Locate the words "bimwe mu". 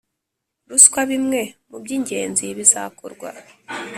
1.11-1.77